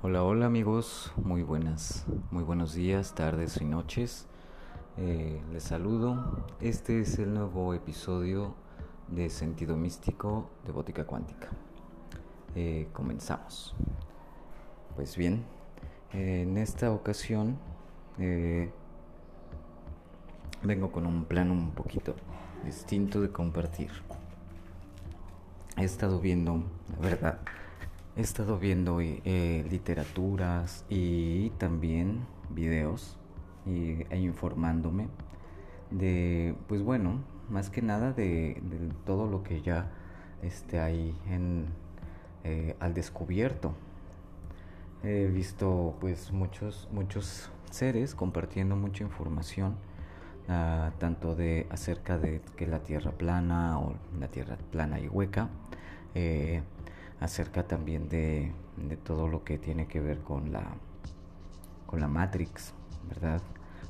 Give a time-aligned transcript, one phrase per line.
[0.00, 4.28] Hola, hola amigos, muy buenas, muy buenos días, tardes y noches.
[4.96, 6.44] Eh, les saludo.
[6.60, 8.54] Este es el nuevo episodio
[9.08, 11.48] de Sentido Místico de Bótica Cuántica.
[12.54, 13.74] Eh, comenzamos.
[14.94, 15.44] Pues bien,
[16.12, 17.58] en esta ocasión
[18.20, 18.70] eh,
[20.62, 22.14] vengo con un plan un poquito
[22.64, 23.90] distinto de compartir.
[25.76, 27.40] He estado viendo, la verdad,
[28.18, 33.16] he estado viendo eh, literaturas y también videos
[33.64, 35.06] e informándome
[35.92, 38.60] de, pues bueno, más que nada de,
[39.06, 39.92] todo lo que ya
[40.42, 41.14] este, hay
[42.42, 43.74] eh, al descubierto.
[45.04, 49.76] He visto pues muchos, muchos seres compartiendo mucha información
[50.48, 55.50] uh, tanto de acerca de que la tierra plana o la tierra plana y hueca
[56.14, 56.62] eh,
[57.20, 58.52] acerca también de,
[59.04, 60.64] todo lo que tiene que ver con la,
[61.86, 62.72] con la Matrix,
[63.08, 63.42] ¿verdad?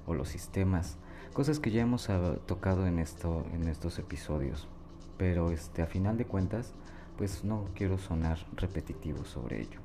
[0.06, 0.97] O los sistemas,
[1.33, 2.08] cosas que ya hemos
[2.47, 4.69] tocado en, esto, en estos episodios,
[5.16, 6.72] pero este, a final de cuentas,
[7.16, 9.81] pues no quiero sonar repetitivo sobre ello.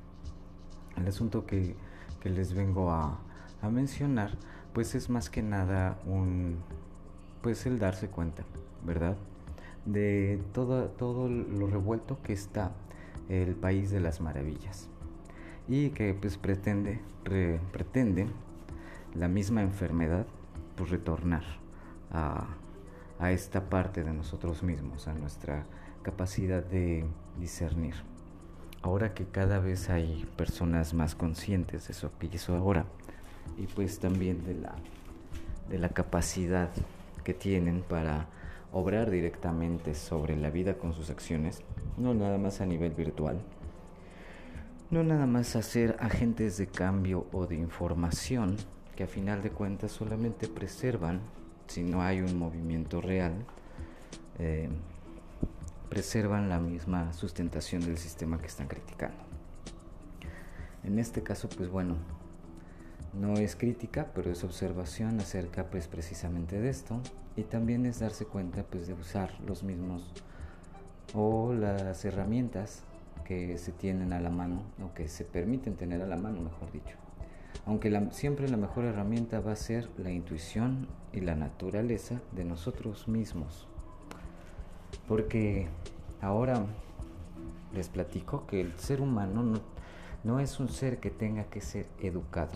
[0.96, 1.76] El asunto que,
[2.24, 3.18] les vengo a,
[3.60, 4.30] a mencionar,
[4.72, 6.56] pues es más que nada un,
[7.42, 8.44] pues el darse cuenta,
[8.82, 9.18] ¿verdad?
[9.84, 12.72] de todo, todo lo revuelto que está
[13.28, 14.88] el país de las maravillas
[15.68, 17.00] y que pues pretende,
[17.72, 18.26] pretende
[19.14, 20.26] la misma enfermedad
[20.76, 21.44] pues retornar
[22.10, 22.46] a,
[23.18, 25.66] a esta parte de nosotros mismos, a nuestra
[26.02, 27.06] capacidad de
[27.38, 27.94] discernir.
[28.82, 32.84] Ahora que cada vez hay personas más conscientes de eso que hizo ahora
[33.56, 34.74] y pues también de la,
[35.70, 36.70] de la capacidad
[37.22, 38.28] que tienen para
[38.74, 41.62] obrar directamente sobre la vida con sus acciones,
[41.96, 43.40] no nada más a nivel virtual,
[44.90, 48.56] no nada más hacer agentes de cambio o de información
[48.96, 51.20] que a final de cuentas solamente preservan,
[51.68, 53.32] si no hay un movimiento real,
[54.40, 54.68] eh,
[55.88, 59.22] preservan la misma sustentación del sistema que están criticando.
[60.82, 61.94] En este caso, pues bueno,
[63.12, 67.00] no es crítica, pero es observación acerca pues precisamente de esto
[67.36, 70.12] y también es darse cuenta pues de usar los mismos
[71.14, 72.82] o las herramientas
[73.24, 76.70] que se tienen a la mano o que se permiten tener a la mano, mejor
[76.72, 76.96] dicho.
[77.66, 83.08] Aunque siempre la mejor herramienta va a ser la intuición y la naturaleza de nosotros
[83.08, 83.66] mismos.
[85.08, 85.68] Porque
[86.20, 86.66] ahora
[87.72, 89.60] les platico que el ser humano
[90.24, 92.52] no es un ser que tenga que ser educado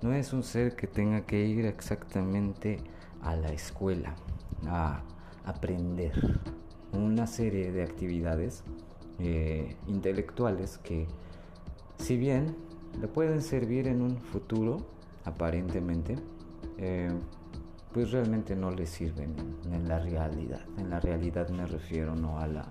[0.00, 2.78] no es un ser que tenga que ir exactamente
[3.22, 4.14] a la escuela
[4.66, 5.02] a
[5.44, 6.12] aprender
[6.92, 8.62] una serie de actividades
[9.18, 11.06] eh, intelectuales que
[11.98, 12.56] si bien
[13.00, 14.86] le pueden servir en un futuro
[15.24, 16.16] aparentemente
[16.78, 17.10] eh,
[17.92, 19.34] pues realmente no le sirven
[19.72, 20.60] en, la realidad.
[20.76, 22.66] En la realidad me refiero no a la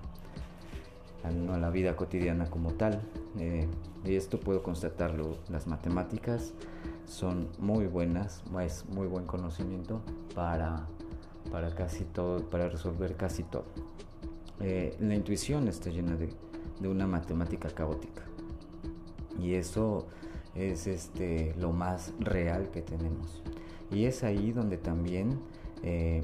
[1.45, 3.01] no a la vida cotidiana como tal.
[3.37, 3.67] Eh,
[4.05, 6.53] y esto puedo constatarlo las matemáticas
[7.07, 10.01] son muy buenas, es muy buen conocimiento
[10.35, 10.85] para,
[11.51, 13.65] para casi todo, para resolver casi todo.
[14.59, 16.29] Eh, la intuición está llena de,
[16.79, 18.23] de, una matemática caótica
[19.39, 20.07] y eso
[20.55, 23.41] es este, lo más real que tenemos.
[23.89, 25.39] Y es ahí donde también
[25.83, 26.21] eh,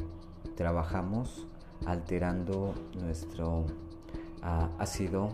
[0.55, 1.47] trabajamos
[1.85, 3.65] alterando nuestro
[4.41, 5.29] ah, ácido,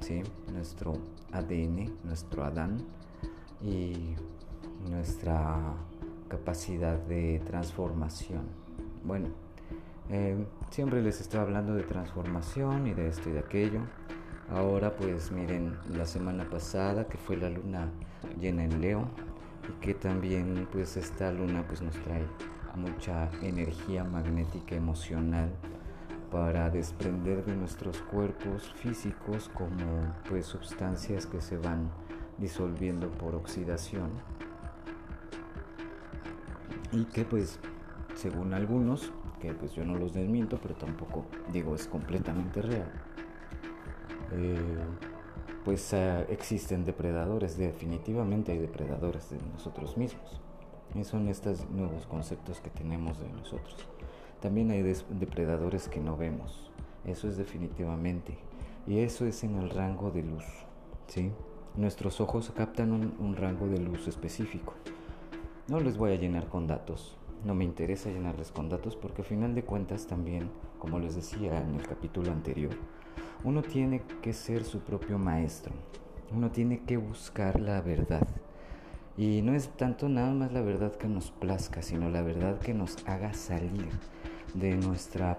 [0.00, 0.22] ¿sí?
[0.52, 0.92] nuestro
[1.32, 2.78] ADN, nuestro Adán
[3.62, 4.14] y
[4.88, 5.74] nuestra
[6.28, 8.42] capacidad de transformación.
[9.04, 9.28] Bueno,
[10.10, 13.80] eh, siempre les estoy hablando de transformación y de esto y de aquello.
[14.50, 17.90] Ahora pues miren, la semana pasada que fue la luna
[18.40, 19.08] llena en Leo
[19.68, 22.24] y que también pues esta luna pues nos trae
[22.76, 25.50] mucha energía magnética emocional
[26.30, 31.90] para desprender de nuestros cuerpos físicos como pues sustancias que se van
[32.38, 34.10] disolviendo por oxidación
[36.92, 37.58] y que pues
[38.16, 42.90] según algunos, que pues yo no los desmiento, pero tampoco digo es completamente real,
[44.32, 44.58] eh,
[45.64, 50.40] pues eh, existen depredadores, definitivamente hay depredadores de nosotros mismos.
[50.94, 53.76] Y son estos nuevos conceptos que tenemos de nosotros.
[54.40, 56.70] También hay depredadores que no vemos,
[57.04, 58.38] eso es definitivamente.
[58.86, 60.44] Y eso es en el rango de luz,
[61.08, 61.32] ¿sí?
[61.74, 64.74] Nuestros ojos captan un rango de luz específico.
[65.68, 69.28] No les voy a llenar con datos, no me interesa llenarles con datos porque al
[69.28, 70.48] final de cuentas también,
[70.78, 72.70] como les decía en el capítulo anterior,
[73.42, 75.72] uno tiene que ser su propio maestro,
[76.32, 78.24] uno tiene que buscar la verdad.
[79.16, 82.72] Y no es tanto nada más la verdad que nos plazca, sino la verdad que
[82.72, 83.90] nos haga salir
[84.54, 85.36] de nuestra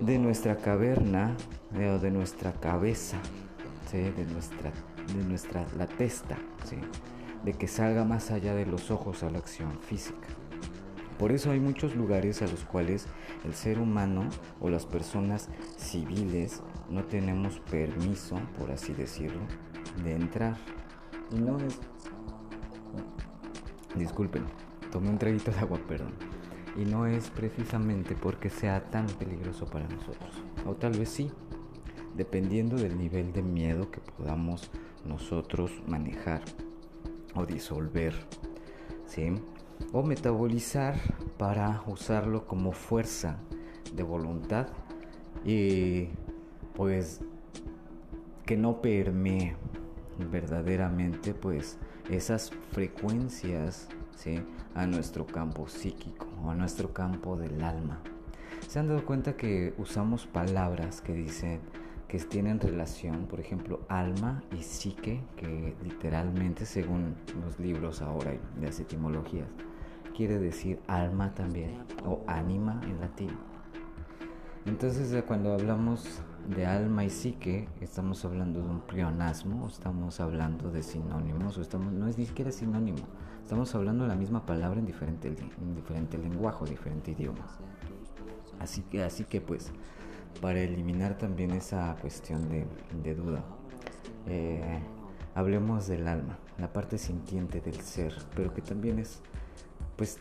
[0.00, 1.36] de nuestra caverna
[1.74, 3.18] eh, o de nuestra cabeza,
[3.92, 4.70] de nuestra
[5.12, 6.36] de nuestra la testa,
[7.44, 10.28] de que salga más allá de los ojos a la acción física.
[11.18, 13.06] Por eso hay muchos lugares a los cuales
[13.44, 14.28] el ser humano
[14.60, 19.40] o las personas civiles no tenemos permiso, por así decirlo,
[20.02, 20.56] de entrar.
[21.30, 21.78] Y no es...
[23.94, 24.44] Disculpen,
[24.90, 26.14] tomé un traguito de agua, perdón.
[26.76, 30.42] Y no es precisamente porque sea tan peligroso para nosotros.
[30.66, 31.30] O tal vez sí,
[32.16, 34.68] dependiendo del nivel de miedo que podamos
[35.04, 36.42] nosotros manejar
[37.34, 38.14] o disolver.
[39.06, 39.32] ¿Sí?
[39.92, 40.96] o metabolizar
[41.38, 43.36] para usarlo como fuerza
[43.94, 44.68] de voluntad
[45.44, 46.08] y
[46.74, 47.20] pues
[48.44, 49.56] que no permee
[50.30, 51.78] verdaderamente pues
[52.10, 54.40] esas frecuencias ¿sí?
[54.74, 58.00] a nuestro campo psíquico o a nuestro campo del alma.
[58.68, 61.60] ¿Se han dado cuenta que usamos palabras que dicen
[62.14, 68.66] que tienen relación, por ejemplo, alma y psique, que literalmente según los libros ahora de
[68.66, 69.48] las etimologías,
[70.16, 71.72] quiere decir alma también,
[72.06, 73.30] o ánima en latín.
[74.64, 76.20] Entonces cuando hablamos
[76.54, 81.92] de alma y psique, estamos hablando de un pleonasmo, estamos hablando de sinónimos, o estamos,
[81.92, 83.02] no es ni siquiera sinónimo,
[83.42, 87.44] estamos hablando de la misma palabra en diferente, en diferente lenguaje, diferente idioma.
[88.60, 89.72] Así que, así que pues,
[90.40, 93.42] para eliminar también esa cuestión de, duda,
[94.26, 94.80] eh,
[95.34, 99.20] hablemos del alma, la parte sintiente del ser, pero que también es
[99.96, 100.18] pues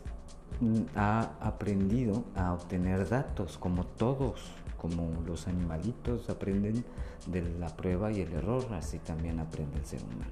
[0.95, 6.85] ha aprendido a obtener datos como todos, como los animalitos aprenden
[7.27, 10.31] de la prueba y el error, así también aprende el ser humano.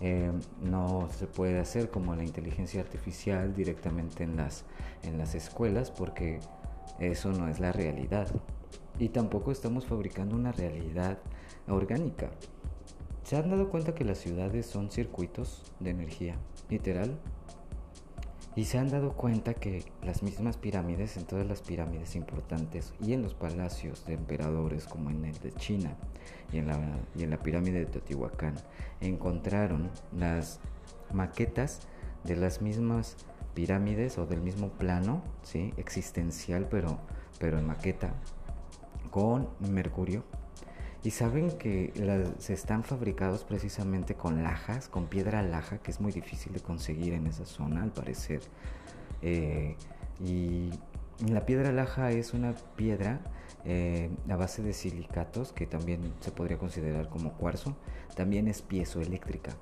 [0.00, 0.30] Eh,
[0.62, 4.64] no se puede hacer como la inteligencia artificial directamente en las,
[5.02, 6.38] en las escuelas porque
[7.00, 8.28] eso no es la realidad.
[8.98, 11.18] Y tampoco estamos fabricando una realidad
[11.68, 12.30] orgánica.
[13.22, 16.36] ¿Se han dado cuenta que las ciudades son circuitos de energía?
[16.70, 17.18] Literal,
[18.58, 23.12] y se han dado cuenta que las mismas pirámides, en todas las pirámides importantes y
[23.12, 25.94] en los palacios de emperadores como en el de China
[26.52, 26.80] y en la,
[27.14, 28.56] y en la pirámide de Teotihuacán,
[29.00, 30.58] encontraron las
[31.12, 31.82] maquetas
[32.24, 33.16] de las mismas
[33.54, 35.72] pirámides o del mismo plano ¿sí?
[35.76, 36.98] existencial, pero,
[37.38, 38.12] pero en maqueta,
[39.10, 40.24] con mercurio,
[41.04, 41.92] y saben que
[42.38, 47.14] se están fabricados precisamente con lajas, con piedra laja, que es muy difícil de conseguir
[47.14, 48.40] en esa zona al parecer.
[49.22, 49.76] Eh,
[50.20, 50.70] y
[51.26, 53.20] la piedra laja es una piedra
[53.64, 57.76] eh, a base de silicatos, que también se podría considerar como cuarzo,
[58.16, 59.52] también es piezoeléctrica.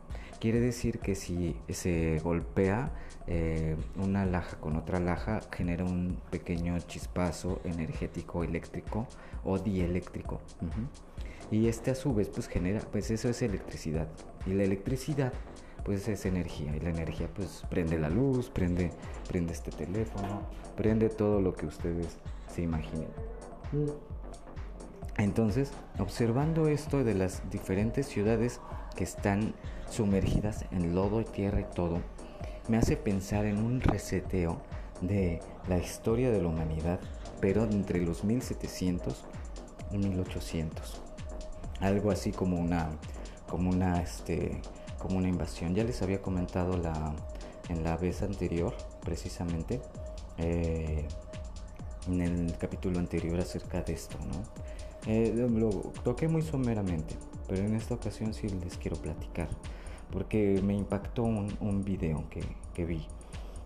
[0.40, 2.92] Quiere decir que si se golpea
[3.28, 9.06] eh, una laja con otra laja, genera un pequeño chispazo energético eléctrico
[9.44, 10.40] o dieléctrico.
[11.50, 14.08] Y este a su vez pues genera, pues eso es electricidad.
[14.46, 15.32] Y la electricidad
[15.84, 16.76] pues es energía.
[16.76, 18.90] Y la energía pues prende la luz, prende,
[19.28, 20.43] prende este teléfono,
[20.76, 22.19] prende todo lo que ustedes
[22.49, 23.08] se imaginen.
[25.19, 28.61] Entonces, observando esto de las diferentes ciudades
[28.96, 29.55] que están
[29.88, 32.00] sumergidas en lodo y tierra y todo,
[32.68, 34.61] me hace pensar en un reseteo
[35.00, 37.00] de la historia de la humanidad,
[37.40, 39.25] pero entre los 1700
[39.92, 41.02] y 1800
[41.80, 42.88] algo así como una
[43.49, 44.61] como una este
[44.99, 45.75] como una invasión.
[45.75, 47.14] Ya les había comentado la
[47.68, 49.80] en la vez anterior precisamente
[50.38, 51.06] eh,
[52.06, 55.70] en el capítulo anterior acerca de esto no eh, lo
[56.04, 57.16] toqué muy someramente
[57.49, 59.49] pero en esta ocasión sí les quiero platicar
[60.12, 63.06] porque me impactó un, video que, vi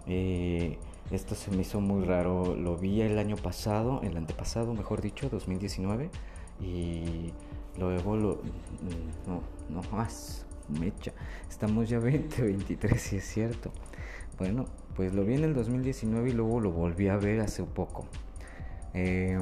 [0.06, 0.78] eh,
[1.10, 5.28] esto se me hizo muy raro lo vi el año pasado el antepasado mejor dicho
[5.28, 6.10] 2019
[6.60, 7.32] y
[7.78, 8.42] Luego lo...
[9.26, 10.46] No, no más.
[10.68, 11.12] Mecha.
[11.48, 13.72] Estamos ya 2023, si es cierto.
[14.38, 18.06] Bueno, pues lo vi en el 2019 y luego lo volví a ver hace poco.
[18.94, 19.40] Eh,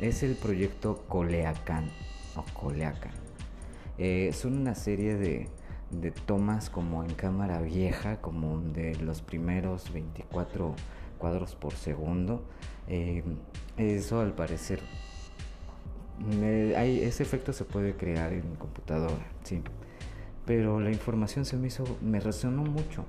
[0.00, 1.90] es el proyecto Coleacan.
[2.36, 3.12] O Coleacan.
[3.98, 5.48] Eh, son una serie de,
[5.92, 10.74] de tomas como en cámara vieja, como de los primeros 24
[11.18, 12.42] cuadros por segundo.
[12.88, 13.22] Eh,
[13.76, 14.80] eso al parecer
[16.30, 19.62] ese efecto se puede crear en computadora, sí.
[20.44, 23.04] Pero la información se me hizo, me resonó mucho.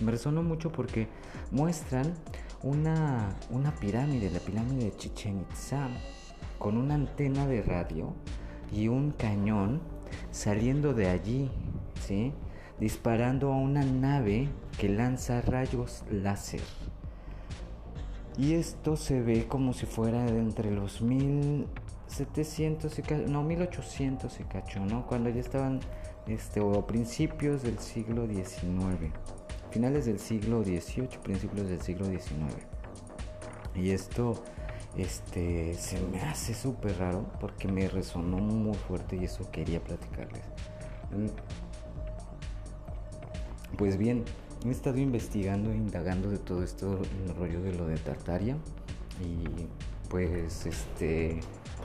[0.00, 1.08] Me resonó mucho porque
[1.50, 2.14] muestran
[2.62, 5.88] una, una pirámide, la pirámide de Chichen Itza,
[6.58, 8.12] con una antena de radio
[8.72, 9.80] y un cañón
[10.30, 11.50] saliendo de allí,
[12.80, 16.62] disparando a una nave que lanza rayos láser.
[18.36, 24.44] Y esto se ve como si fuera de entre los 1700 y no 1800 y
[24.44, 25.06] cacho, ¿no?
[25.06, 25.80] Cuando ya estaban
[26.28, 29.12] este o principios del siglo XIX,
[29.70, 32.54] finales del siglo XVIII, principios del siglo XIX.
[33.74, 34.40] Y esto
[34.96, 40.42] este se me hace súper raro porque me resonó muy fuerte y eso quería platicarles.
[43.76, 44.24] Pues bien,
[44.64, 48.56] he estado investigando e indagando de todo esto, el rollo de lo de Tartaria.
[49.22, 49.66] Y
[50.08, 51.40] pues este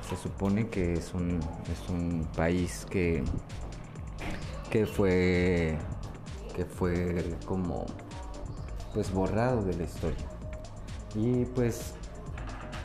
[0.07, 1.39] se supone que es un,
[1.71, 3.23] es un país que,
[4.69, 5.77] que fue
[6.55, 7.85] que fue como
[8.93, 10.25] pues borrado de la historia.
[11.15, 11.93] Y pues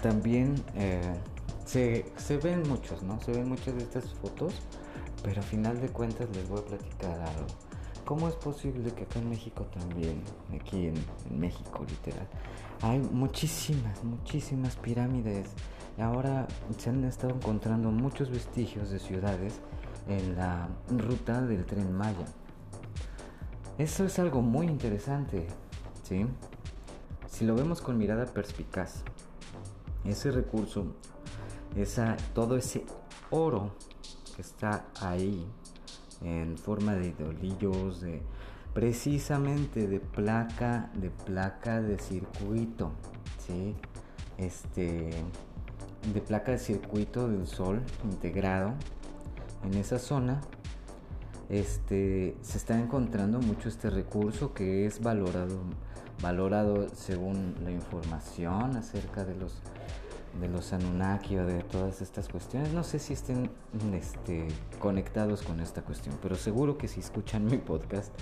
[0.03, 1.15] también eh,
[1.65, 3.21] se, se, ven muchos, ¿no?
[3.21, 4.55] Se ven muchas de estas fotos,
[5.23, 7.47] pero a final de cuentas les voy a platicar algo.
[8.09, 10.23] ¿Cómo es posible que acá en México también,
[10.59, 10.95] aquí en,
[11.39, 12.27] México literal,
[12.81, 15.51] hay muchísimas, muchísimas pirámides?
[15.99, 16.49] Ahora
[16.79, 19.61] se han estado encontrando muchos vestigios de ciudades
[20.09, 22.25] en la ruta del tren Maya.
[23.77, 25.47] Eso es algo muy interesante,
[26.03, 26.25] ¿sí?
[27.27, 29.03] Si lo vemos con mirada perspicaz,
[30.05, 30.95] ese recurso,
[31.77, 32.87] esa, todo ese
[33.29, 33.75] oro
[34.35, 35.47] que está ahí,
[36.23, 38.23] en forma de idolillos, de
[38.75, 42.93] precisamente de placa, de placa de circuito,
[43.47, 43.75] ¿sí?
[44.37, 45.11] Este,
[46.13, 48.75] de placa de circuito del sol integrado
[49.65, 50.41] en esa zona.
[51.49, 55.61] Este, se está encontrando mucho este recurso que es valorado,
[56.23, 59.63] valorado según la información acerca de los
[60.41, 62.73] de los Anunnaki o de todas estas cuestiones.
[62.73, 63.51] No sé si estén
[63.95, 68.13] este, conectados con esta cuestión, pero seguro que si escuchan mi podcast,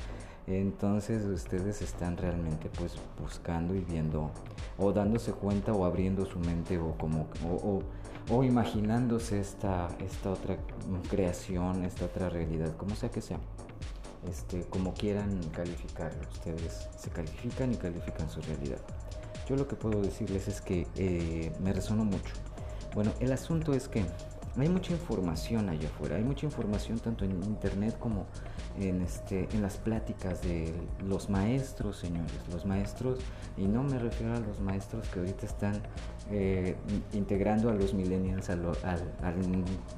[0.46, 4.30] entonces ustedes están realmente pues buscando y viendo
[4.78, 7.82] o dándose cuenta o abriendo su mente o como o,
[8.30, 10.56] o, imaginándose esta, esta otra
[11.10, 13.38] creación, esta otra realidad, como sea que sea.
[14.28, 18.80] Este, como quieran calificarlo, ustedes se califican y califican su realidad.
[19.48, 22.34] Yo lo que puedo decirles es que eh, me resonó mucho.
[22.94, 24.04] Bueno, el asunto es que
[24.58, 28.26] hay mucha información allá afuera, hay mucha información tanto en internet como
[28.78, 30.72] en, este, en las pláticas de
[31.06, 33.18] los maestros, señores, los maestros,
[33.58, 35.82] y no me refiero a los maestros que ahorita están
[36.30, 36.74] eh,
[37.12, 38.62] integrando a los millennials al,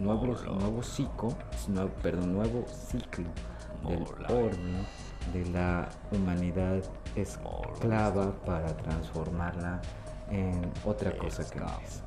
[0.01, 1.29] nuevo, nuevo ciclo,
[2.03, 3.29] perdón, nuevo ciclo
[3.87, 4.87] del orden
[5.33, 6.83] de la humanidad
[7.15, 9.81] esclava para transformarla
[10.31, 12.03] en otra cosa que es.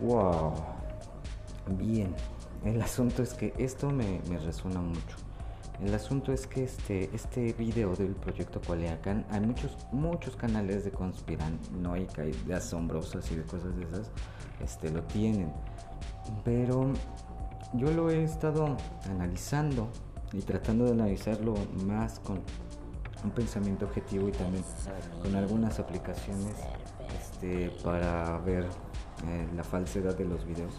[0.00, 0.52] Wow.
[1.78, 2.14] Bien.
[2.64, 5.16] El asunto es que esto me, resuena mucho.
[5.80, 10.90] El asunto es que este, este video del proyecto Coleacan, hay muchos, muchos canales de
[10.90, 14.10] conspiranoica y de asombrosas y de cosas de esas,
[14.60, 15.52] este, lo tienen.
[16.44, 16.92] Pero
[17.74, 19.88] yo lo he estado analizando
[20.32, 21.54] y tratando de analizarlo
[21.86, 22.40] más con
[23.24, 24.64] un pensamiento objetivo y también
[25.22, 26.54] con algunas aplicaciones
[27.18, 30.74] este, para ver eh, la falsedad de los videos.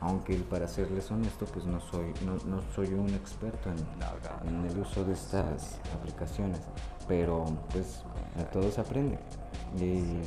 [0.00, 5.04] Aunque para serles honesto pues no soy no, soy un experto en, en, el uso
[5.04, 6.60] de estas aplicaciones
[7.08, 8.02] pero pues
[8.38, 9.18] a todos aprende.
[9.80, 10.20] Y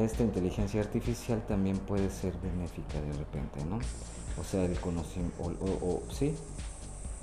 [0.00, 3.80] esta inteligencia artificial también puede ser benéfica de repente no
[4.40, 6.36] o sea el conocimiento o, o sí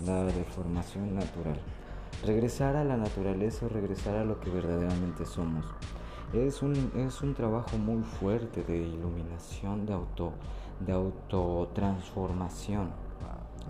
[0.06, 1.60] la deformación natural.
[2.26, 5.66] Regresar a la naturaleza o regresar a lo que verdaderamente somos.
[6.34, 10.34] Es un, es un trabajo muy fuerte de iluminación, de auto,
[10.80, 12.90] de autotransformación.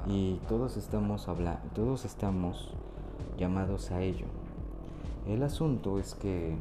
[0.08, 2.74] Y todos estamos hablando, todos estamos
[3.38, 4.26] llamados a ello.
[5.28, 6.56] El asunto es que,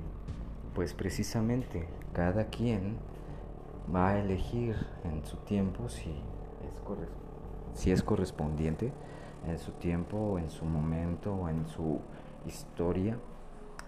[0.74, 2.96] pues precisamente, cada quien
[3.94, 6.76] va a elegir en su tiempo si es,
[7.74, 8.92] si es correspondiente
[9.48, 12.00] en su tiempo en su momento en su
[12.46, 13.16] historia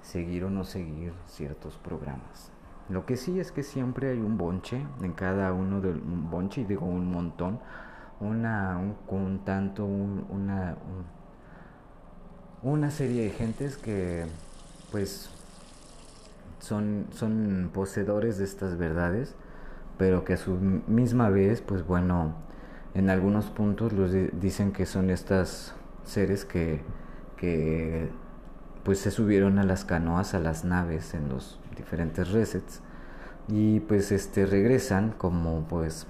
[0.03, 2.51] seguir o no seguir ciertos programas.
[2.89, 6.63] Lo que sí es que siempre hay un bonche en cada uno del un bonche,
[6.63, 7.61] y digo un montón,
[8.21, 10.77] una, un, tanto, una,
[12.63, 14.25] una serie de gentes que
[14.91, 15.31] pues
[16.61, 19.35] son, son poseedores de estas verdades,
[19.99, 22.37] pero que a su misma vez, pues bueno,
[22.99, 25.75] en algunos puntos los dicen que son estas
[26.05, 26.81] seres que,
[27.37, 28.09] que
[28.83, 32.81] pues se subieron a las canoas, a las naves en los diferentes resets
[33.47, 36.07] y pues este regresan como pues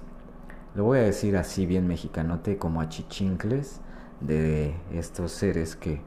[0.75, 3.81] lo voy a decir así bien mexicanote, como achichincles
[4.21, 6.01] de estos seres que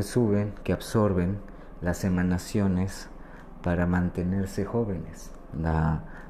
[0.00, 1.38] suben, que absorben
[1.82, 3.08] las emanaciones
[3.62, 5.30] para mantenerse jóvenes.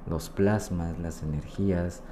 [0.06, 2.02] los plasmas, las energías,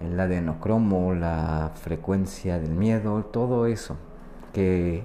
[0.00, 3.96] el adenocromo, la frecuencia del miedo, todo eso,
[4.52, 5.04] que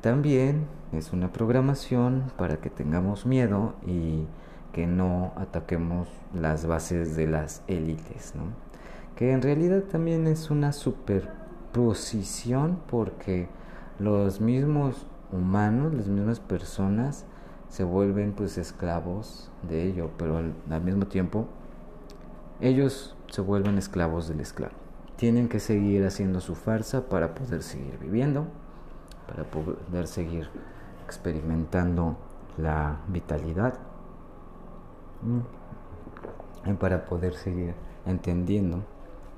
[0.00, 4.26] también es una programación para que tengamos miedo y
[4.72, 8.68] que no ataquemos las bases de las élites, ¿no?
[9.18, 13.48] que en realidad también es una superposición porque
[13.98, 17.24] los mismos humanos, las mismas personas
[17.68, 21.48] se vuelven pues esclavos de ello, pero al, mismo tiempo
[22.60, 24.74] ellos se vuelven esclavos del esclavo.
[25.16, 28.46] Tienen que seguir haciendo su farsa para poder seguir viviendo,
[29.26, 30.48] para poder seguir
[31.04, 32.16] experimentando
[32.56, 33.74] la vitalidad
[36.64, 37.74] y para poder seguir
[38.06, 38.84] entendiendo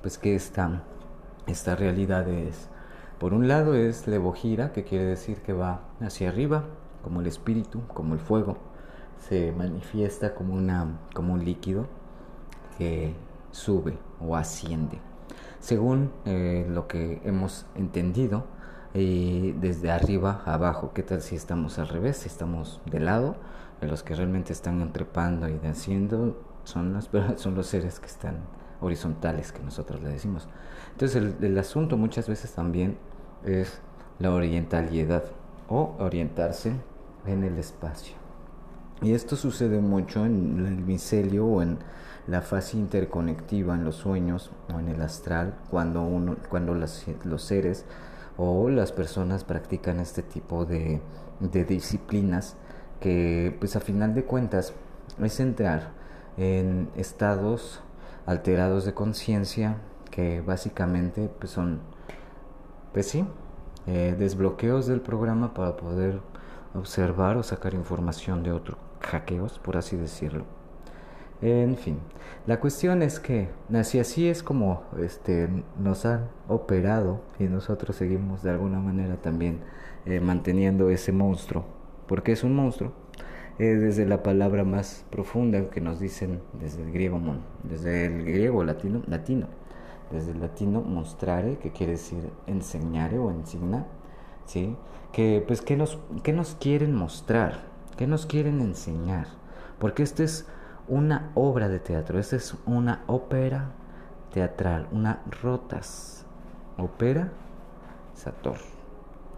[0.01, 0.83] pues que esta,
[1.47, 2.69] esta realidad es
[3.21, 6.63] por un lado es levojira, que quiere decir que va hacia arriba,
[7.03, 8.57] como el espíritu, como el fuego,
[9.19, 11.85] se manifiesta como, una, como un líquido
[12.77, 13.13] que
[13.51, 14.99] sube o asciende.
[15.59, 18.45] Según eh, lo que hemos entendido,
[18.93, 22.17] eh, desde arriba abajo, ¿qué tal si estamos al revés?
[22.17, 23.35] Si estamos de lado,
[23.81, 28.37] los que realmente están entrepando y desciendo son, las, son los seres que están
[28.81, 30.47] horizontales, que nosotros le decimos.
[30.91, 32.97] Entonces el asunto muchas veces también
[33.45, 33.81] es
[34.19, 35.23] la orientalidad
[35.67, 36.73] o orientarse
[37.25, 38.15] en el espacio.
[39.01, 41.79] Y esto sucede mucho en el micelio o en
[42.27, 47.85] la fase interconectiva en los sueños o en el astral cuando uno cuando los seres
[48.37, 51.01] o las personas practican este tipo de,
[51.39, 52.55] de disciplinas
[52.99, 54.73] que pues a final de cuentas
[55.21, 55.89] es entrar
[56.37, 57.81] en estados
[58.25, 59.77] alterados de conciencia
[60.11, 61.81] que básicamente pues son
[62.93, 63.25] pues sí,
[63.87, 66.19] eh, desbloqueos del programa para poder
[66.75, 70.45] observar o sacar información de otros hackeos, por así decirlo.
[71.41, 71.97] En fin,
[72.45, 75.49] la cuestión es que así así es como este,
[75.79, 79.59] nos han operado y nosotros seguimos de alguna manera también
[80.05, 81.65] eh, manteniendo ese monstruo,
[82.07, 82.91] porque es un monstruo,
[83.57, 87.19] eh, desde la palabra más profunda que nos dicen desde el griego,
[87.63, 89.47] desde el griego latino, latino
[90.11, 93.85] desde el latino mostrare, que quiere decir enseñare o ensigna,
[94.45, 94.75] ¿sí?
[95.11, 97.63] Que, pues, ¿qué nos, qué nos quieren mostrar?
[97.97, 99.27] ¿Qué nos quieren enseñar?
[99.79, 100.45] Porque esta es
[100.87, 103.71] una obra de teatro, esta es una ópera
[104.33, 106.25] teatral, una rotas,
[106.77, 107.31] ópera
[108.13, 108.57] Sator,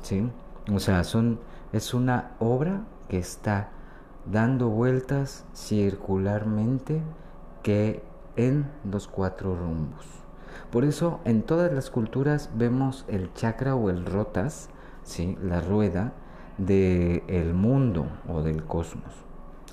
[0.01, 0.29] ¿sí?
[0.73, 1.39] O sea, son,
[1.71, 3.69] es una obra que está
[4.25, 7.01] dando vueltas circularmente
[7.61, 8.03] que
[8.35, 10.05] en los cuatro rumbos.
[10.71, 14.69] Por eso en todas las culturas vemos el chakra o el rotas,
[15.03, 15.37] ¿sí?
[15.41, 16.13] la rueda
[16.57, 19.22] del el mundo o del cosmos.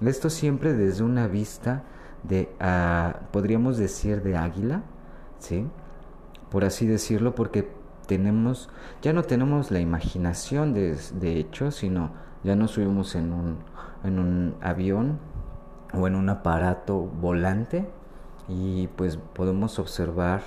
[0.00, 1.82] Esto siempre desde una vista
[2.22, 4.82] de, uh, podríamos decir, de águila,
[5.38, 5.66] ¿sí?
[6.50, 7.70] por así decirlo, porque
[8.06, 8.68] tenemos,
[9.02, 12.10] ya no tenemos la imaginación de, de hecho, sino
[12.42, 13.58] ya nos subimos en un,
[14.02, 15.18] en un avión
[15.94, 17.88] o en un aparato volante
[18.48, 20.42] y pues podemos observar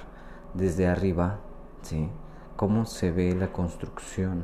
[0.54, 1.39] desde arriba,
[1.82, 2.10] ¿sí?
[2.56, 4.44] Cómo se ve la construcción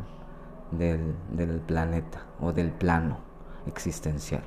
[0.72, 3.18] del, del planeta o del plano
[3.68, 4.44] existencial.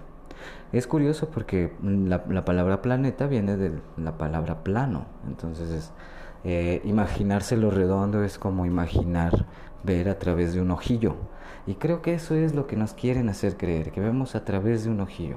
[0.72, 5.92] Es curioso porque la, la, palabra planeta viene de la palabra plano, entonces
[6.44, 9.46] eh, imaginarse lo redondo es como imaginar
[9.85, 11.14] ver a través de un ojillo.
[11.66, 14.85] Y creo que eso es lo que nos quieren hacer creer, que vemos a través
[14.85, 15.37] de un ojillo.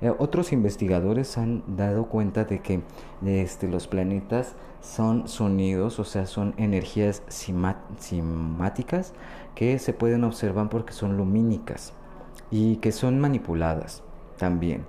[0.00, 2.82] Eh, otros investigadores han dado cuenta de que
[3.24, 7.22] este, los planetas son sonidos, o sea, son energías
[7.98, 9.12] simáticas
[9.54, 11.92] que se pueden observar porque son lumínicas
[12.50, 14.02] y que son manipuladas
[14.36, 14.84] también.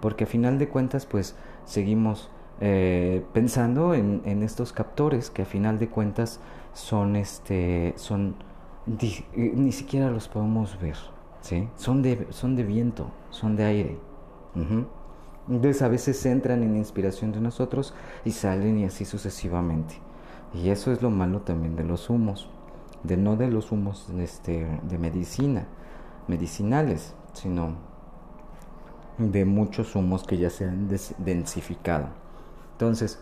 [0.00, 2.30] Porque a final de cuentas, pues seguimos
[2.60, 6.40] eh, pensando en, estos captores que a final de cuentas
[6.72, 8.36] son, este, son,
[9.34, 10.96] ni siquiera los podemos ver,
[11.40, 11.68] ¿sí?
[11.76, 13.98] Son de, son de viento, son de aire.
[15.48, 19.96] Entonces a veces entran en inspiración de nosotros y salen y así sucesivamente.
[20.54, 22.48] Y eso es lo malo también de los humos,
[23.02, 25.66] de no de los humos este, de medicina,
[26.26, 27.76] medicinales, sino
[29.18, 32.08] de muchos humos que ya se han densificado.
[32.72, 33.20] Entonces,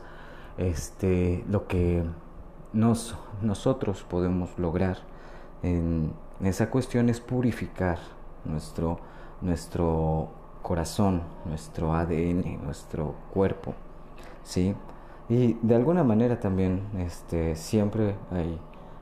[0.58, 2.02] este, lo que
[2.72, 4.98] nos, nosotros podemos lograr
[5.62, 7.98] en esa cuestión es purificar
[8.44, 8.98] nuestro,
[9.40, 10.28] nuestro
[10.62, 13.74] corazón, nuestro ADN, nuestro cuerpo,
[14.42, 14.74] ¿sí?
[15.28, 18.58] Y de alguna manera también este, siempre hay,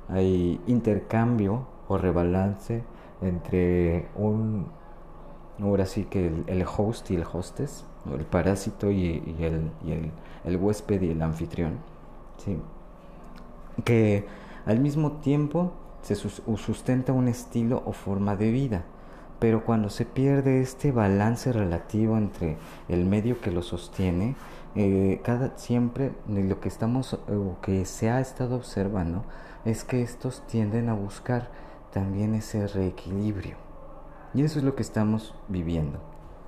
[0.08, 2.84] hay intercambio o rebalance
[3.20, 4.66] entre un,
[5.62, 10.10] ahora sí que el, host y el hostess, el parásito y, el, y el,
[10.44, 11.78] el, huésped y el anfitrión,
[12.38, 12.58] ¿sí?
[13.84, 14.26] que
[14.66, 15.72] al mismo tiempo
[16.02, 18.84] se sustenta un estilo o forma de vida,
[19.38, 22.56] pero cuando se pierde este balance relativo entre
[22.88, 24.36] el medio que lo sostiene,
[24.74, 29.24] eh, cada siempre lo que estamos o que se ha estado observando
[29.64, 31.50] es que estos tienden a buscar
[31.92, 33.71] también ese reequilibrio.
[34.34, 35.98] Y eso es lo que estamos viviendo.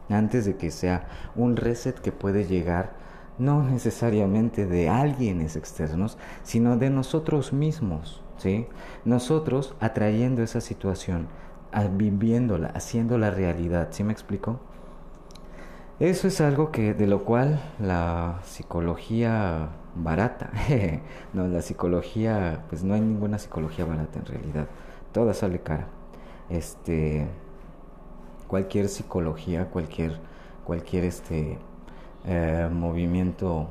[0.09, 3.05] Antes de que sea un reset que puede llegar
[3.39, 8.67] no necesariamente de alguienes externos, sino de nosotros mismos, ¿sí?
[9.05, 11.29] Nosotros atrayendo esa situación,
[11.93, 14.61] viviéndola, haciendo la realidad, ¿sí me explico?
[15.99, 20.51] Eso es algo que de lo cual la psicología barata,
[21.33, 24.67] no, la psicología, pues no hay ninguna psicología barata en realidad,
[25.13, 25.89] toda sale cara.
[26.51, 27.27] Este
[28.55, 30.13] cualquier psicología, cualquier
[30.65, 31.59] cualquier este
[32.25, 33.67] eh, movimiento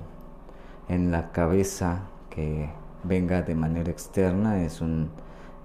[0.89, 2.69] en la cabeza que
[3.05, 5.09] venga de manera externa es un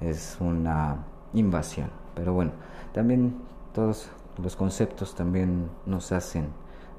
[0.01, 0.99] es una
[1.35, 1.91] invasión.
[2.15, 2.53] Pero bueno
[2.93, 3.35] también
[3.75, 4.09] todos
[4.41, 6.47] los conceptos también nos hacen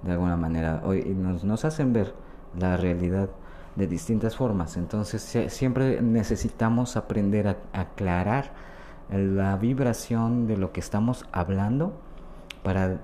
[0.04, 0.84] de alguna manera
[1.16, 2.14] nos, nos hacen ver
[2.60, 3.30] la realidad
[3.78, 4.76] de distintas formas.
[4.76, 8.52] Entonces siempre necesitamos aprender a aclarar
[9.10, 11.94] la vibración de lo que estamos hablando
[12.64, 13.00] para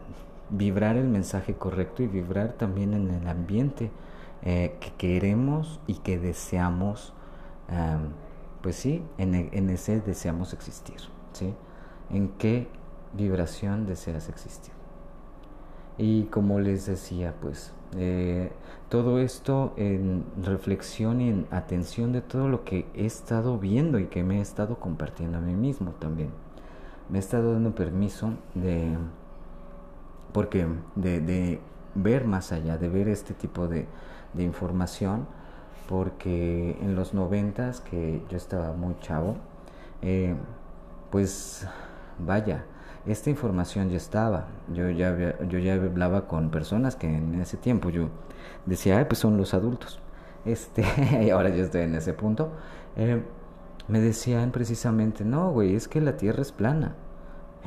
[0.50, 3.92] vibrar el mensaje correcto y vibrar también en el ambiente
[4.44, 7.14] eh, que queremos y que deseamos,
[8.62, 11.00] pues sí, en, e, en, ese deseamos existir,
[11.34, 11.54] ¿sí?
[12.12, 12.68] ¿En qué
[13.14, 14.74] vibración deseas existir?
[15.98, 18.52] Y como les decía, pues eh,
[18.90, 24.08] todo esto en reflexión y en atención de todo lo que he estado viendo y
[24.08, 26.30] que me he estado compartiendo a mí mismo también.
[27.10, 28.98] Me he estado dando permiso de
[30.36, 31.62] porque de,
[31.94, 33.88] ver más allá, de ver este tipo de,
[34.38, 35.28] información,
[35.88, 39.38] porque en los noventas, que yo estaba muy chavo,
[40.02, 40.36] eh,
[41.10, 41.66] pues
[42.20, 42.66] vaya,
[43.06, 44.48] esta información ya estaba.
[44.74, 48.10] Yo ya, yo ya hablaba con personas que en ese tiempo yo
[48.66, 50.02] decía, Ay, pues son los adultos.
[50.44, 50.84] Este,
[51.24, 52.52] y ahora yo estoy en ese punto.
[52.98, 53.24] Eh,
[53.88, 56.96] me decían precisamente, no, güey, es que la Tierra es plana.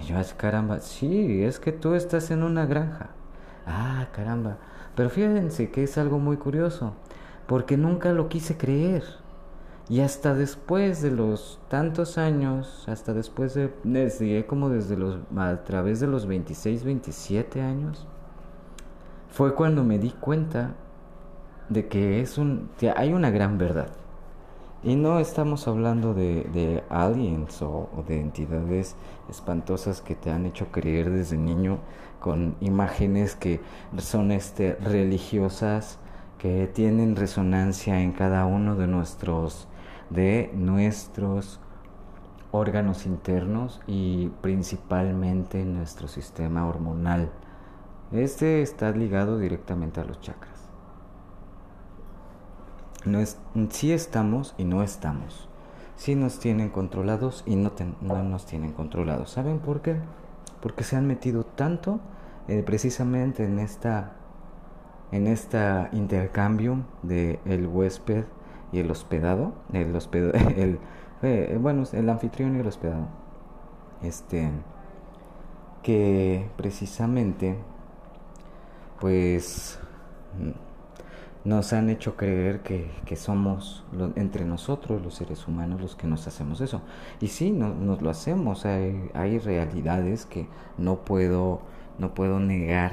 [0.01, 3.11] Y yo, caramba, sí, es que tú estás en una granja.
[3.67, 4.59] Ah, caramba.
[4.95, 6.95] Pero fíjense que es algo muy curioso,
[7.47, 9.05] porque nunca lo quise creer.
[9.89, 15.65] Y hasta después de los tantos años, hasta después de, desde como desde los, a
[15.65, 18.07] través de los 26, 27 años,
[19.31, 20.75] fue cuando me di cuenta
[21.69, 23.89] de que es un, que hay una gran verdad.
[24.83, 28.95] Y no estamos hablando de, aliens o, de entidades
[29.29, 31.79] espantosas que te han hecho creer desde niño
[32.21, 33.61] con imágenes que
[33.99, 35.99] son este, religiosas,
[36.39, 39.67] que tienen resonancia en cada uno de nuestros,
[40.11, 41.59] de nuestros
[42.53, 47.33] órganos internos y principalmente en nuestro sistema hormonal.
[48.13, 50.58] Este está ligado directamente a los chakras.
[53.05, 53.39] No es,
[53.71, 55.49] sí estamos y no estamos.
[55.97, 59.31] Sí nos tienen controlados y no, no nos tienen controlados.
[59.31, 59.97] ¿Saben por qué?
[60.61, 62.01] Porque se han metido tanto
[62.49, 64.15] eh, precisamente en esta
[65.13, 65.59] en este
[65.93, 68.25] intercambio de el huésped
[68.73, 70.79] y el hospedado, el hospedado, el,
[71.23, 73.07] eh, bueno, el anfitrión y el hospedado,
[74.03, 74.51] este,
[75.83, 77.57] que precisamente,
[79.01, 79.79] pues,
[81.45, 83.85] nos han hecho creer que, que somos
[84.17, 86.83] entre nosotros los seres humanos los que nos hacemos eso.
[87.21, 88.67] Y sí, no, nos lo hacemos.
[88.67, 90.47] Hay, hay realidades que
[90.77, 91.63] no puedo,
[91.99, 92.93] no puedo negar.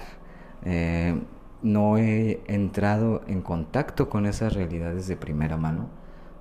[0.63, 1.19] Eh,
[1.61, 5.87] no he entrado en contacto con esas realidades de primera mano,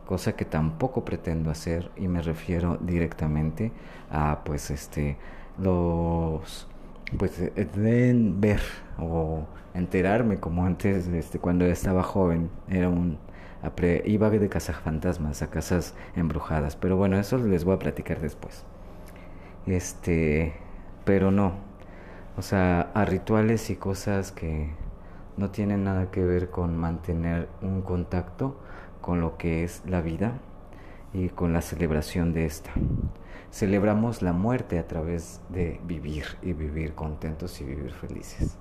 [0.06, 3.72] cosa que tampoco pretendo hacer y me refiero directamente
[4.10, 5.16] a pues este
[5.58, 6.68] los
[7.18, 8.60] pues deben ver
[8.98, 12.50] o enterarme como antes este cuando estaba joven.
[12.68, 13.18] Era un
[14.04, 16.76] iba de casas fantasmas a casas embrujadas.
[16.76, 18.64] Pero bueno eso les voy a platicar después.
[19.66, 20.54] Este
[21.04, 21.54] pero no.
[22.36, 24.70] O sea a rituales y cosas que
[25.36, 28.56] no tienen nada que ver con mantener un contacto
[29.00, 30.32] con lo que es la vida
[31.12, 32.70] y con la celebración de esta
[33.54, 38.58] celebramos la muerte a través de vivir y vivir contentos y vivir felices.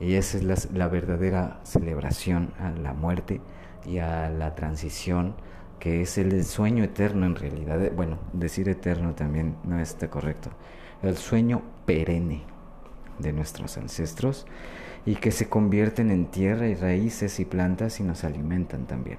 [0.00, 3.40] Y esa es la, verdadera celebración a la muerte
[3.86, 5.34] y a la transición
[5.80, 7.90] que es el sueño eterno en realidad.
[7.96, 10.50] Bueno, decir eterno también no está correcto.
[11.02, 12.42] El sueño perenne
[13.18, 14.46] de nuestros ancestros
[15.06, 19.18] y que se convierten en tierra y raíces y plantas y nos alimentan también.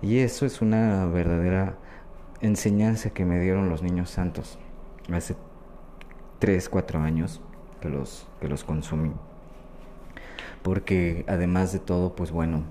[0.00, 1.76] Y eso es una verdadera
[2.40, 4.58] enseñanza que me dieron los niños santos
[5.12, 5.36] hace
[6.38, 7.40] 3, 4 años
[7.80, 9.12] que los, que los consumí.
[10.62, 12.64] Porque además de todo, pues bueno,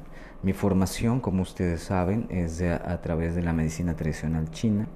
[0.44, 4.88] mi formación, como ustedes saben, es a través de la medicina tradicional china.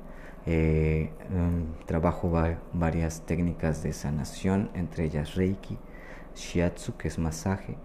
[0.45, 2.31] Eh, um, trabajo
[2.73, 5.77] varias técnicas de sanación, entre ellas Reiki,
[6.35, 7.75] Shiatsu, que es masaje,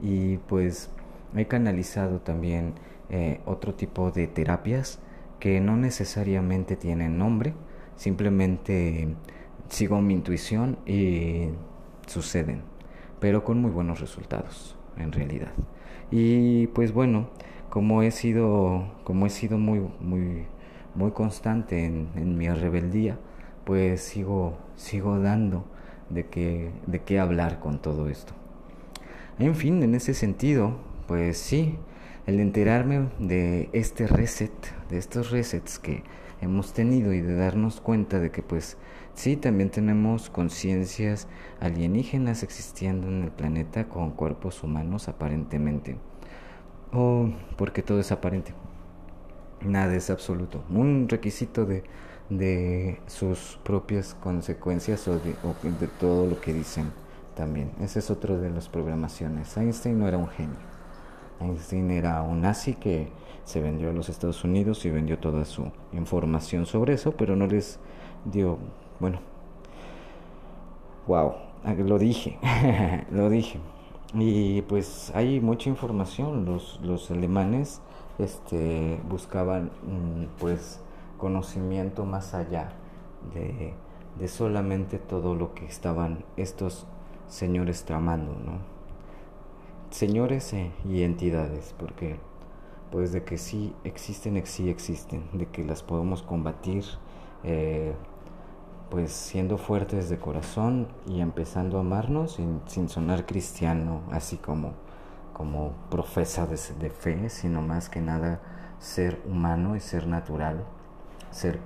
[0.00, 0.90] y pues
[1.34, 2.74] he canalizado también
[3.08, 4.98] eh, otro tipo de terapias
[5.42, 7.52] que no necesariamente tienen nombre,
[7.96, 9.08] simplemente
[9.68, 11.48] sigo mi intuición y
[12.06, 12.62] suceden,
[13.18, 15.50] pero con muy buenos resultados en realidad.
[16.12, 17.30] Y pues bueno,
[17.70, 20.44] como he sido, como he sido muy, muy,
[20.94, 23.18] muy constante en, mi rebeldía,
[23.64, 25.64] pues sigo, sigo dando
[26.08, 28.32] de qué, de qué hablar con todo esto.
[29.40, 30.76] En fin, en ese sentido,
[31.08, 31.78] pues sí,
[32.26, 34.52] el enterarme de este reset,
[34.88, 36.02] de estos resets que
[36.40, 38.76] hemos tenido y de darnos cuenta de que pues
[39.14, 41.28] sí, también tenemos conciencias
[41.60, 45.96] alienígenas existiendo en el planeta con cuerpos humanos aparentemente.
[46.92, 48.54] O porque todo es aparente.
[49.62, 50.64] Nada es absoluto.
[50.68, 51.84] Un requisito de
[52.38, 55.34] de sus propias consecuencias o de,
[55.80, 56.92] de, todo lo que dicen
[57.34, 57.70] también.
[57.80, 59.56] Ese es otro de las programaciones.
[59.56, 60.71] Einstein no era un genio.
[61.44, 63.08] Einstein era un nazi que
[63.44, 67.46] se vendió a los Estados Unidos y vendió toda su información sobre eso, pero no
[67.46, 67.78] les
[68.24, 68.58] dio,
[69.00, 69.20] bueno,
[71.06, 71.34] wow,
[71.78, 72.38] lo dije,
[73.10, 73.58] lo dije.
[74.14, 76.44] Y pues hay mucha información.
[76.44, 77.80] Los, los alemanes
[78.18, 80.80] este, buscaban, mm, pues,
[81.18, 82.72] conocimiento más allá
[83.32, 83.74] de,
[84.18, 86.86] de solamente todo lo que estaban estos
[87.28, 88.71] señores tramando, ¿no?
[89.92, 92.18] Señores e, y entidades, porque
[92.90, 96.84] pues de que sí existen, sí existen, de que las podemos combatir,
[97.44, 97.94] eh,
[98.90, 104.72] pues siendo fuertes de corazón y empezando a amarnos sin, sin sonar cristiano, así como,
[105.32, 108.40] como profesa de, de fe, sino más que nada
[108.80, 110.64] ser humano y ser natural
[111.32, 111.58] ser,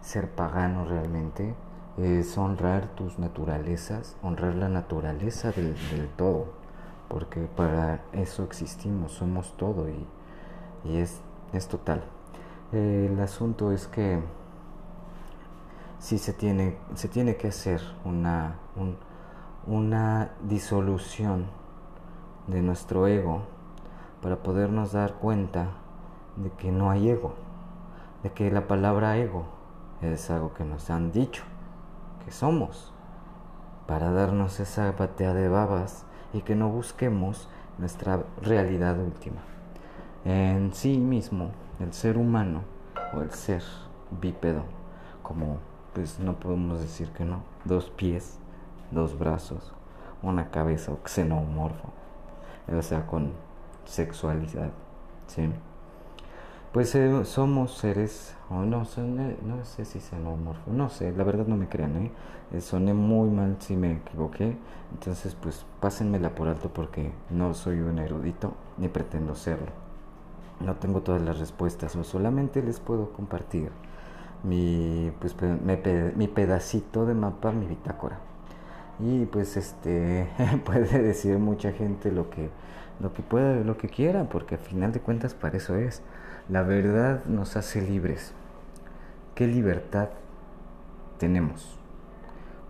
[0.00, 1.54] ser pagano realmente
[1.96, 5.74] es honrar tus naturalezas, honrar la naturaleza del,
[6.16, 6.52] todo,
[7.08, 10.06] porque para eso existimos, somos todo y,
[10.84, 11.20] y es,
[11.52, 12.04] es total.
[12.72, 14.20] el asunto es que
[15.98, 18.56] si se tiene, se tiene que hacer una,
[19.66, 21.46] una disolución
[22.46, 23.42] de nuestro ego
[24.20, 25.68] para podernos dar cuenta
[26.36, 27.34] de que no hay ego
[28.24, 29.44] de que la palabra ego
[30.00, 31.44] es algo que nos han dicho
[32.24, 32.92] que somos
[33.86, 39.40] para darnos esa batea de babas y que no busquemos nuestra realidad última.
[40.24, 42.62] En sí mismo, el ser humano
[43.14, 43.62] o el ser
[44.20, 44.64] bípedo,
[45.22, 45.58] como
[45.94, 48.38] pues no podemos decir que no, dos pies,
[48.90, 49.72] dos brazos,
[50.22, 51.88] una cabeza o xenomorfo,
[52.68, 53.32] o sea, con
[53.84, 54.70] sexualidad,
[55.28, 55.48] ¿sí?
[56.74, 61.46] Pues eh, somos seres, o no, son, no sé si xenomorfo, no sé, la verdad
[61.46, 62.10] no me crean, ¿eh?
[62.52, 62.60] ¿eh?
[62.60, 64.56] Soné muy mal si me equivoqué,
[64.92, 69.68] entonces pues pásenmela por alto porque no soy un erudito ni pretendo serlo.
[70.58, 73.70] No tengo todas las respuestas, solamente les puedo compartir
[74.42, 75.36] mi, pues,
[76.16, 78.18] mi pedacito de mapa, mi bitácora.
[78.98, 80.28] Y pues este
[80.64, 82.50] puede decir mucha gente lo que
[83.00, 86.02] lo que pueda, lo que quiera, porque al final de cuentas para eso es.
[86.50, 88.34] La verdad nos hace libres.
[89.34, 90.10] ¿Qué libertad
[91.16, 91.78] tenemos?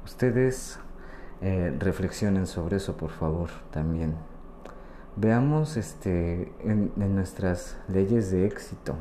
[0.05, 0.79] Ustedes
[1.41, 4.15] eh, reflexionen sobre eso, por favor, también.
[5.17, 8.95] Veamos este, en, nuestras leyes de éxito,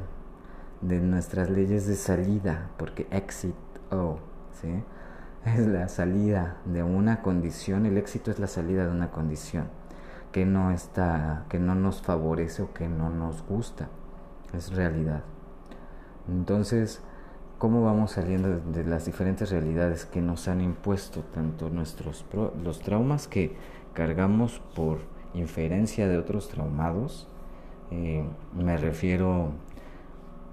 [0.82, 4.18] de nuestras leyes de salida, porque éxito
[4.60, 4.84] ¿sí?
[5.46, 9.68] es la salida de una condición, el éxito es la salida de una condición
[10.32, 13.88] que no está, que no nos favorece o que no nos gusta
[14.54, 15.24] es realidad.
[16.28, 17.02] Entonces,
[17.58, 22.26] ¿cómo vamos saliendo de las diferentes realidades que nos han impuesto tanto nuestros
[22.64, 23.56] los traumas que
[23.94, 25.00] cargamos por
[25.34, 27.28] inferencia de otros traumados?
[27.92, 28.24] Eh,
[28.56, 29.52] me refiero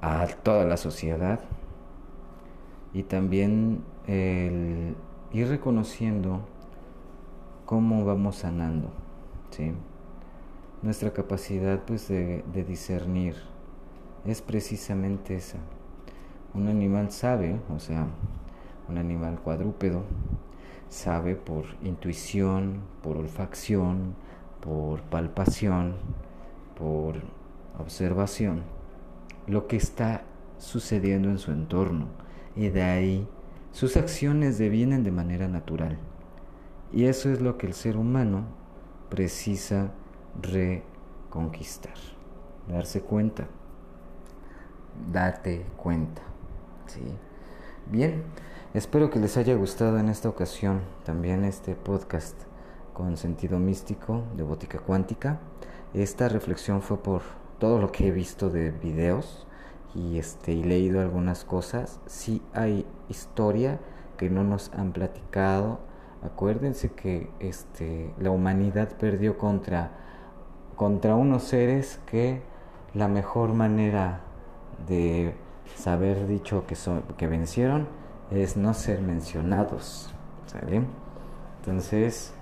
[0.02, 1.40] a toda la sociedad
[2.92, 4.96] y también el
[5.32, 6.40] ir reconociendo
[7.66, 8.90] cómo vamos sanando,
[9.50, 9.72] ¿sí?
[10.82, 13.36] nuestra capacidad pues de, discernir
[14.24, 15.58] es precisamente esa.
[16.54, 18.06] Un animal sabe, o sea,
[18.88, 20.02] un animal cuadrúpedo,
[20.88, 24.14] sabe por intuición, por olfacción,
[24.60, 25.94] por palpación,
[26.76, 27.16] por
[27.78, 28.62] observación,
[29.46, 30.24] lo que está
[30.58, 32.08] sucediendo en su entorno.
[32.56, 33.28] Y de ahí
[33.72, 35.98] sus acciones devienen de manera natural.
[36.92, 38.44] Y eso es lo que el ser humano
[39.08, 39.92] precisa
[40.40, 41.94] reconquistar,
[42.68, 43.46] darse cuenta,
[45.12, 46.22] date cuenta.
[46.86, 47.02] ¿sí?
[47.90, 48.22] Bien,
[48.74, 52.36] espero que les haya gustado en esta ocasión también este podcast
[52.94, 55.40] con sentido místico de Bótica Cuántica.
[55.94, 57.22] Esta reflexión fue por
[57.58, 59.46] todo lo que he visto de videos
[59.94, 62.00] y este y leído algunas cosas.
[62.06, 63.80] Sí hay historia
[64.16, 65.80] que no nos han platicado.
[66.22, 69.92] Acuérdense que este la humanidad perdió contra
[70.76, 72.42] contra unos seres que
[72.94, 74.20] la mejor manera
[74.88, 75.34] de
[75.76, 77.88] saber dicho que son que vencieron
[78.30, 80.12] es no ser mencionados,
[80.46, 80.86] ¿saben?
[81.60, 82.32] Entonces,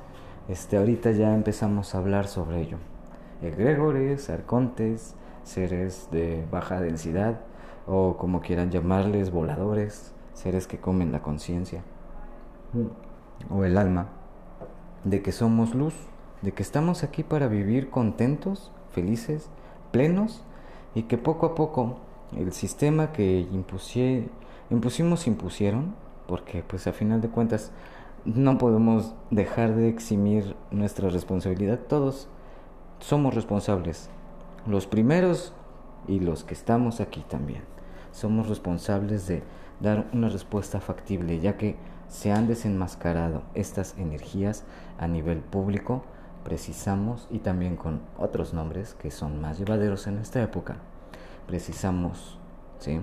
[0.48, 2.78] este ahorita ya empezamos a hablar sobre ello
[3.42, 7.40] egregores, arcontes, seres de baja densidad
[7.86, 11.82] o como quieran llamarles, voladores, seres que comen la conciencia
[12.72, 13.54] mm.
[13.54, 14.08] o el alma,
[15.04, 15.94] de que somos luz,
[16.42, 19.48] de que estamos aquí para vivir contentos, felices,
[19.90, 20.44] plenos
[20.94, 21.98] y que poco a poco
[22.36, 23.46] el sistema que
[24.70, 25.94] impusimos impusieron,
[26.26, 27.70] porque pues a final de cuentas
[28.24, 32.28] no podemos dejar de eximir nuestra responsabilidad todos
[33.00, 34.10] somos responsables.
[34.66, 35.52] Los primeros
[36.06, 37.62] y los que estamos aquí también.
[38.12, 39.42] Somos responsables de
[39.80, 41.76] dar una respuesta factible, ya que
[42.08, 44.64] se han desenmascarado estas energías
[44.98, 46.02] a nivel público,
[46.44, 50.78] precisamos, y también con otros nombres que son más llevaderos en esta época,
[51.48, 52.38] precisamos
[52.78, 53.00] ¿sí?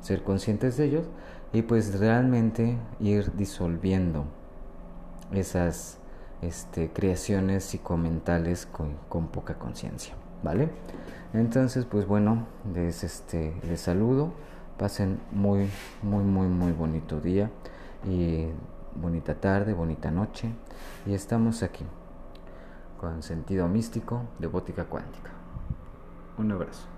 [0.00, 1.06] ser conscientes de ellos
[1.52, 4.24] y pues realmente ir disolviendo
[5.32, 5.98] esas
[6.42, 10.68] este, creaciones psicomentales con, con poca conciencia, ¿vale?
[11.32, 14.32] Entonces, pues bueno, les, este, les saludo,
[14.78, 15.68] pasen muy,
[16.02, 17.50] muy, muy, muy bonito día
[18.04, 18.46] y
[18.96, 20.50] bonita tarde, bonita noche
[21.06, 21.84] y estamos aquí
[23.00, 25.30] con sentido místico de bótica cuántica.
[26.38, 26.93] Un abrazo.